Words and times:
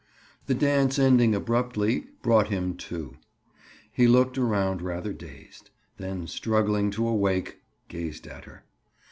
The 0.47 0.55
dance 0.55 0.97
ending 0.97 1.35
abruptly 1.35 2.05
"brought 2.23 2.47
him 2.47 2.73
to." 2.89 3.17
He 3.91 4.07
looked 4.07 4.35
around 4.35 4.81
rather 4.81 5.13
dazed; 5.13 5.69
then 5.97 6.25
struggling 6.25 6.89
to 6.97 7.07
awake, 7.07 7.61
gazed 7.87 8.25
at 8.25 8.45
her. 8.45 8.63